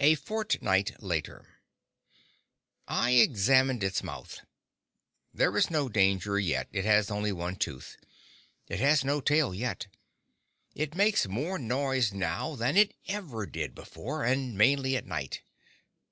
A 0.00 0.16
Fortnight 0.16 1.00
Later 1.00 1.60
I 2.88 3.12
examined 3.12 3.84
its 3.84 4.02
mouth. 4.02 4.40
There 5.32 5.56
is 5.56 5.70
no 5.70 5.88
danger 5.88 6.36
yet; 6.36 6.66
it 6.72 6.84
has 6.84 7.12
only 7.12 7.30
one 7.30 7.54
tooth. 7.54 7.96
It 8.66 8.80
has 8.80 9.04
no 9.04 9.20
tail 9.20 9.54
yet. 9.54 9.86
It 10.74 10.96
makes 10.96 11.28
more 11.28 11.60
noise 11.60 12.12
now 12.12 12.56
than 12.56 12.76
it 12.76 12.94
ever 13.06 13.46
did 13.46 13.72
before—and 13.72 14.58
mainly 14.58 14.96
at 14.96 15.06
night. 15.06 15.42